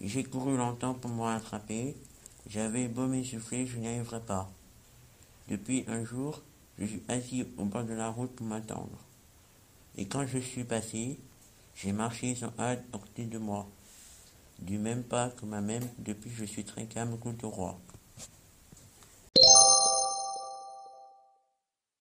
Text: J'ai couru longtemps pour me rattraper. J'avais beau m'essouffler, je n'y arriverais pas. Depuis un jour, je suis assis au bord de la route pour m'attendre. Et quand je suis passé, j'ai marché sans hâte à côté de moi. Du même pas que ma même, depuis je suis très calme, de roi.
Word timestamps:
J'ai 0.00 0.22
couru 0.22 0.56
longtemps 0.56 0.94
pour 0.94 1.10
me 1.10 1.22
rattraper. 1.22 1.96
J'avais 2.48 2.86
beau 2.86 3.06
m'essouffler, 3.06 3.66
je 3.66 3.78
n'y 3.78 3.88
arriverais 3.88 4.20
pas. 4.20 4.48
Depuis 5.48 5.84
un 5.88 6.04
jour, 6.04 6.40
je 6.78 6.86
suis 6.86 7.02
assis 7.08 7.46
au 7.56 7.64
bord 7.64 7.84
de 7.84 7.94
la 7.94 8.08
route 8.08 8.30
pour 8.30 8.46
m'attendre. 8.46 8.98
Et 9.96 10.06
quand 10.06 10.24
je 10.26 10.38
suis 10.38 10.62
passé, 10.62 11.18
j'ai 11.74 11.92
marché 11.92 12.36
sans 12.36 12.52
hâte 12.58 12.84
à 12.92 12.98
côté 12.98 13.24
de 13.24 13.38
moi. 13.38 13.66
Du 14.60 14.78
même 14.78 15.02
pas 15.02 15.30
que 15.30 15.44
ma 15.46 15.60
même, 15.60 15.88
depuis 15.98 16.30
je 16.30 16.44
suis 16.44 16.64
très 16.64 16.86
calme, 16.86 17.16
de 17.16 17.46
roi. 17.46 17.78